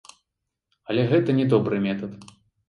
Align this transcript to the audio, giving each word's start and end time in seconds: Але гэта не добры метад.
Але 0.93 1.03
гэта 1.11 1.37
не 1.41 1.45
добры 1.53 1.83
метад. 1.85 2.17